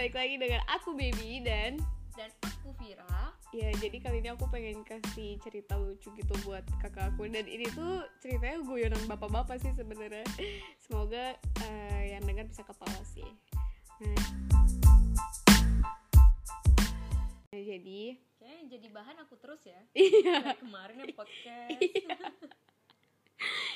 balik 0.00 0.16
lagi 0.16 0.40
dengan 0.40 0.64
aku 0.64 0.96
Baby 0.96 1.44
dan 1.44 1.76
dan 2.16 2.32
aku 2.40 2.72
Vira. 2.80 3.36
Ya 3.52 3.68
jadi 3.84 4.00
kali 4.00 4.24
ini 4.24 4.32
aku 4.32 4.48
pengen 4.48 4.80
kasih 4.80 5.36
cerita 5.44 5.76
lucu 5.76 6.08
gitu 6.16 6.32
buat 6.40 6.64
kakak 6.80 7.12
aku. 7.12 7.28
Dan 7.28 7.44
ini 7.44 7.68
tuh 7.68 8.08
ceritanya 8.16 8.64
guyonan 8.64 9.04
bapak-bapak 9.04 9.60
sih 9.60 9.68
sebenarnya. 9.76 10.24
Semoga 10.88 11.36
uh, 11.36 12.02
yang 12.08 12.24
dengar 12.24 12.48
bisa 12.48 12.64
ketawa 12.64 12.96
sih. 13.12 13.28
Nah, 14.00 14.24
nah 17.52 17.60
jadi 17.60 18.16
kayaknya 18.40 18.60
jadi 18.72 18.86
bahan 18.96 19.16
aku 19.20 19.36
terus 19.36 19.60
ya. 19.68 19.84
Iya. 20.00 20.32
Dari 20.40 20.58
kemarin 20.64 20.96
ya 20.96 21.06
podcast. 21.12 21.76
Iya. 21.84 22.16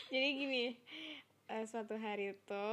jadi 0.09 0.29
gini 0.41 0.65
uh, 1.53 1.65
suatu 1.69 2.01
hari 2.01 2.33
itu 2.33 2.69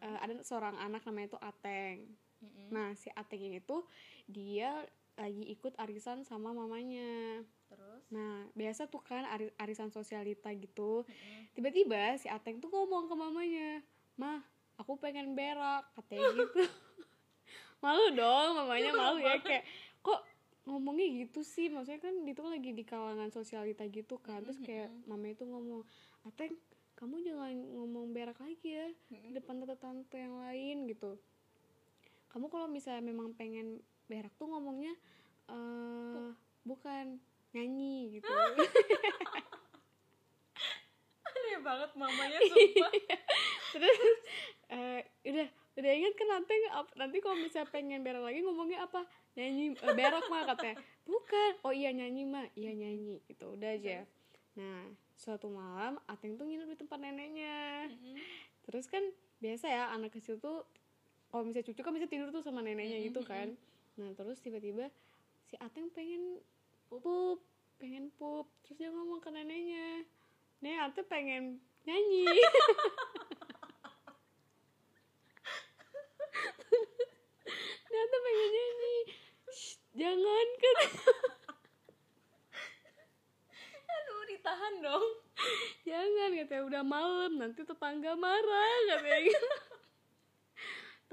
uh, 0.00 0.18
ada 0.24 0.32
seorang 0.40 0.80
anak 0.80 1.04
namanya 1.04 1.36
tuh 1.36 1.42
Ateng 1.44 2.24
Mm-mm. 2.44 2.68
nah 2.68 2.92
si 2.92 3.08
Ateng 3.10 3.40
ini 3.40 3.58
tuh 3.58 3.88
dia 4.28 4.84
lagi 5.16 5.46
ikut 5.48 5.72
arisan 5.78 6.22
sama 6.22 6.52
mamanya 6.52 7.40
terus 7.70 8.02
Nah, 8.12 8.46
biasa 8.52 8.86
tuh 8.86 9.00
kan 9.00 9.24
ari- 9.26 9.54
arisan 9.58 9.88
sosialita 9.90 10.52
gitu. 10.54 11.02
Mm-mm. 11.02 11.40
Tiba-tiba 11.56 12.14
si 12.20 12.28
Ateng 12.28 12.60
tuh 12.60 12.68
ngomong 12.70 13.08
ke 13.10 13.14
mamanya, 13.16 13.80
"Mah, 14.14 14.44
aku 14.76 14.94
pengen 15.00 15.32
berak." 15.34 15.88
Katanya 15.96 16.22
gitu. 16.38 16.62
malu 17.80 18.16
dong 18.16 18.56
mamanya 18.56 18.90
malu 18.92 19.20
ya 19.20 19.36
kayak 19.40 19.64
kok 20.00 20.20
ngomongnya 20.64 21.04
gitu 21.26 21.44
sih 21.44 21.68
maksudnya 21.68 22.00
kan 22.00 22.16
itu 22.24 22.40
lagi 22.40 22.70
di 22.72 22.80
kalangan 22.80 23.28
sosialita 23.28 23.84
gitu 23.92 24.16
kan 24.16 24.40
terus 24.40 24.56
kayak 24.56 24.88
mamanya 25.04 25.36
tuh 25.36 25.48
ngomong 25.52 25.82
Ateng 26.24 26.56
kamu 26.96 27.20
jangan 27.20 27.52
ngomong 27.52 28.16
berak 28.16 28.40
lagi 28.40 28.72
ya 28.72 28.88
di 29.12 29.36
depan 29.36 29.60
tante-tante 29.60 30.16
yang 30.16 30.40
lain 30.40 30.88
gitu 30.88 31.20
kamu 32.34 32.50
kalau 32.50 32.66
misalnya 32.66 33.06
memang 33.06 33.30
pengen 33.38 33.78
berak 34.10 34.34
tuh 34.34 34.50
ngomongnya 34.50 34.90
eh 35.46 36.34
bukan 36.66 37.22
nyanyi 37.54 38.18
gitu. 38.18 38.26
Aneh 41.30 41.58
banget 41.62 41.90
mamanya 41.94 42.38
sumpah. 42.42 42.90
Terus 43.78 43.98
eh, 44.74 45.00
udah 45.30 45.46
udah 45.78 45.92
ingat 45.94 46.14
kan 46.18 46.28
nanti 46.34 46.54
nanti 46.98 47.16
kalau 47.22 47.38
misalnya 47.38 47.70
pengen 47.70 48.02
berak 48.02 48.26
lagi 48.26 48.42
ngomongnya 48.42 48.82
apa? 48.82 49.06
Nyanyi 49.38 49.78
eh, 49.78 49.94
berak 49.94 50.26
mah 50.26 50.42
katanya. 50.50 50.82
Bukan. 51.06 51.62
Oh 51.62 51.70
iya 51.70 51.94
nyanyi 51.94 52.26
mah. 52.26 52.50
Iya 52.58 52.74
nyanyi. 52.74 53.22
Gitu. 53.30 53.46
Udah 53.46 53.78
aja. 53.78 54.02
Nah 54.58 54.90
suatu 55.14 55.46
malam 55.46 56.02
Ateng 56.10 56.34
tuh 56.34 56.50
nginep 56.50 56.74
di 56.74 56.78
tempat 56.82 56.98
neneknya. 56.98 57.86
Mm-mm. 57.86 58.18
terus 58.64 58.88
kan 58.88 59.04
biasa 59.44 59.68
ya 59.68 59.92
anak 59.92 60.16
kecil 60.16 60.40
tuh 60.40 60.64
kalau 61.34 61.50
misalnya 61.50 61.66
cucu 61.66 61.82
kan 61.82 61.90
bisa 61.98 62.06
tidur 62.06 62.30
tuh 62.30 62.46
sama 62.46 62.62
neneknya 62.62 63.02
gitu 63.10 63.26
kan. 63.26 63.58
Nah 63.98 64.14
terus 64.14 64.38
tiba-tiba 64.38 64.86
si 65.50 65.58
Ateng 65.58 65.90
pengen 65.90 66.38
pup. 66.86 67.42
pengen 67.82 68.14
pup. 68.14 68.46
Terus 68.62 68.78
dia 68.78 68.94
ngomong 68.94 69.18
ke 69.18 69.34
neneknya 69.34 70.06
nek 70.62 70.94
Ateng 70.94 71.10
pengen 71.10 71.58
nyanyi. 71.82 72.22
Nek 77.90 77.98
Ateng 77.98 78.22
pengen 78.22 78.50
nyanyi. 78.54 78.96
Shh, 79.50 79.74
jangan 79.98 80.48
kan. 80.62 80.76
Aduh 83.90 84.22
ditahan 84.30 84.74
dong. 84.86 85.18
Jangan 85.82 86.30
katanya. 86.46 86.62
Udah 86.62 86.86
malam 86.86 87.42
nanti 87.42 87.66
tetangga 87.66 88.14
marah 88.14 88.78
katanya. 88.86 89.18
gitu 89.34 89.50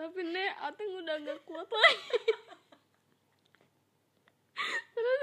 tapi 0.02 0.20
nek 0.26 0.52
Ateng 0.66 0.90
udah 0.98 1.16
gak 1.22 1.40
kuat 1.46 1.70
lagi. 1.70 2.18
Terus 4.92 5.22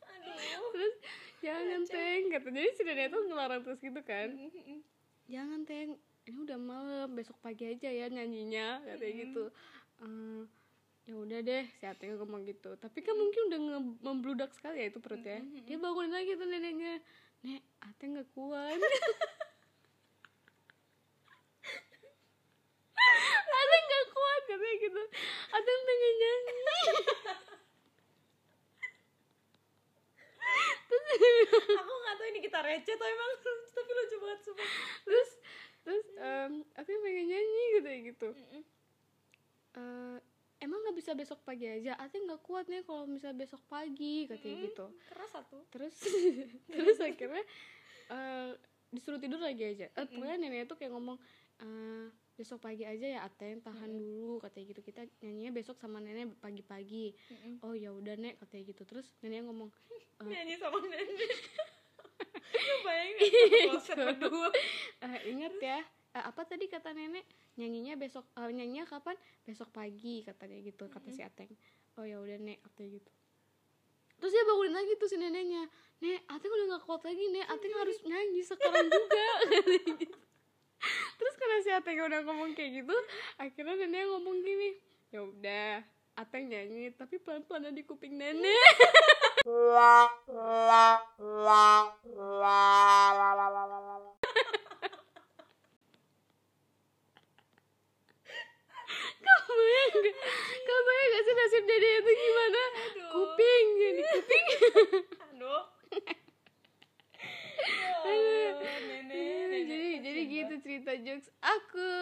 aduh 0.00 0.36
terus 0.70 0.94
jangan 1.40 1.82
teng 1.86 2.22
kata 2.28 2.48
jadi 2.50 2.70
si 2.70 2.82
nenek 2.82 3.10
tuh 3.10 3.22
ngelarang 3.26 3.60
terus 3.62 3.80
gitu 3.80 4.00
kan. 4.02 4.28
Mm-mm. 4.30 4.78
jangan 5.26 5.60
teng 5.62 5.98
ini 6.26 6.38
udah 6.38 6.58
malam 6.60 7.08
besok 7.14 7.34
pagi 7.40 7.66
aja 7.66 7.88
ya 7.90 8.06
nyanyinya 8.06 8.82
katanya 8.84 9.14
gitu. 9.24 9.44
"Eh, 10.00 10.42
ya 11.06 11.14
udah 11.16 11.38
deh 11.40 11.64
si 11.78 11.84
Ateng 11.86 12.14
ngomong 12.14 12.46
gitu. 12.46 12.70
Tapi 12.76 12.98
kan 13.00 13.14
mungkin 13.14 13.40
udah 13.50 13.58
nge- 13.58 13.98
membludak 14.02 14.50
sekali 14.54 14.82
ya 14.82 14.90
itu 14.90 14.98
perutnya. 14.98 15.42
Dia 15.66 15.76
bangunin 15.78 16.12
lagi 16.12 16.34
tuh 16.34 16.46
neneknya. 16.46 17.02
Nek 17.40 17.62
Ateng 17.80 18.14
gak 18.14 18.28
kuat 18.36 18.76
Ateng 23.60 23.84
gak 23.86 24.06
kuat 24.12 24.40
katanya 24.44 24.74
gitu 24.76 25.02
Ateng 25.50 25.80
pengen 25.82 26.14
nyanyi 26.20 26.52
aku 31.70 31.92
nggak 31.94 32.14
tahu 32.16 32.26
ini 32.28 32.39
kita 32.50 32.66
receh 32.66 32.94
atau 32.98 33.06
emang. 33.06 33.30
Tapi 33.78 33.90
lucu 33.94 34.16
banget 34.18 34.40
sumpah. 34.42 34.68
Terus 35.06 35.30
terus 35.80 36.06
em 36.18 36.52
Ateng 36.74 36.98
pengen 37.00 37.24
nyanyi 37.30 37.64
gitu 38.10 38.28
Mm-mm. 38.28 38.62
eh 39.70 40.18
emang 40.60 40.76
nggak 40.82 40.96
bisa 40.98 41.14
besok 41.14 41.40
pagi 41.40 41.64
aja? 41.64 41.96
Ateng 41.96 42.26
nggak 42.26 42.42
kuat 42.42 42.66
nih 42.66 42.82
kalau 42.82 43.06
misalnya 43.06 43.38
besok 43.38 43.62
pagi 43.64 44.26
katanya 44.28 44.56
Mm, 44.60 44.64
gitu. 44.66 44.86
Keras 45.08 45.30
satu. 45.30 45.62
Terus 45.70 45.94
terus 46.74 46.98
akhirnya 46.98 47.44
eh, 48.10 48.50
disuruh 48.90 49.16
tidur 49.16 49.38
lagi 49.38 49.62
aja. 49.64 49.86
Eh, 49.88 50.06
pokoknya 50.10 50.36
nenek 50.36 50.66
tuh 50.66 50.76
kayak 50.76 50.90
ngomong 50.92 51.16
eh, 51.62 52.10
besok 52.36 52.60
pagi 52.60 52.84
aja 52.84 53.06
ya 53.06 53.20
Ateng 53.24 53.62
tahan 53.62 53.88
dulu 53.88 54.36
katanya 54.42 54.76
gitu. 54.76 54.82
Kita 54.84 55.00
nyanyinya 55.22 55.52
besok 55.54 55.80
sama 55.80 55.96
nenek 55.96 56.34
pagi-pagi. 56.42 57.14
Mm-mm. 57.14 57.54
oh 57.64 57.72
ya 57.72 57.94
udah 57.94 58.18
nek 58.18 58.36
katanya 58.36 58.68
gitu. 58.68 58.82
Terus 58.84 59.06
nenek 59.24 59.48
ngomong 59.48 59.70
eh, 60.20 60.26
nyanyi 60.28 60.60
sama 60.60 60.76
nenek 60.82 61.08
Eh, 65.00 65.18
ingat 65.32 65.54
ya. 65.60 65.80
Eh, 66.10 66.24
apa 66.26 66.42
tadi 66.42 66.66
kata 66.66 66.90
nenek? 66.90 67.22
Nyanyinya 67.54 67.94
besok 67.94 68.26
eh, 68.34 68.50
nyanyinya 68.50 68.84
kapan? 68.88 69.14
Besok 69.46 69.70
pagi 69.70 70.26
katanya 70.26 70.58
gitu 70.60 70.90
kata 70.90 71.08
si 71.14 71.22
Ateng. 71.22 71.50
Oh 71.98 72.04
ya 72.06 72.18
udah 72.18 72.38
nek 72.40 72.58
katanya 72.66 72.98
gitu. 72.98 73.10
Terus 74.20 74.32
dia 74.36 74.44
bangunin 74.44 74.74
lagi 74.76 74.92
tuh 75.00 75.08
si 75.08 75.16
neneknya. 75.16 75.64
Nek 76.02 76.20
Ateng 76.28 76.50
udah 76.52 76.66
gak 76.76 76.84
kuat 76.84 77.02
lagi 77.06 77.24
nek. 77.30 77.46
Ateng 77.46 77.72
harus 77.78 77.98
nyanyi 78.04 78.42
sekarang 78.42 78.86
juga. 78.90 79.26
Terus 81.18 81.34
karena 81.36 81.58
si 81.62 81.70
Ateng 81.70 81.96
udah 82.00 82.20
ngomong 82.24 82.56
kayak 82.56 82.84
gitu 82.84 82.96
akhirnya 83.38 83.74
nenek 83.86 84.04
ngomong 84.10 84.36
gini. 84.42 84.70
Ya 85.14 85.20
udah 85.22 85.84
Ateng 86.18 86.50
nyanyi 86.50 86.90
tapi 86.92 87.22
pelan-pelan 87.22 87.72
di 87.72 87.86
kuping 87.86 88.18
nenek 88.18 88.66
kamu 99.20 99.62
ya 99.64 99.84
gak 99.90 100.14
kamu 100.60 100.90
ya 100.90 101.04
gak 101.08 101.22
sih 101.24 101.34
nasib 101.34 101.64
dede 101.64 101.88
itu 101.90 102.10
gimana 102.12 102.62
Aduh. 102.68 103.08
kuping 103.10 103.66
di 103.78 103.88
kuping 104.04 104.46
aduh 105.24 105.62
Ya 107.60 107.92
Allah, 108.00 108.80
nenek, 108.80 109.04
nenek. 109.12 109.64
jadi 109.68 109.90
jadi 110.00 110.20
gitu 110.32 110.54
cerita 110.64 110.92
jokes 110.96 111.28
aku. 111.44 111.92